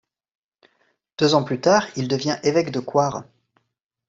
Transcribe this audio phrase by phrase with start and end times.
[1.19, 3.21] Deux ans plus tard, il devient évêque de Coire.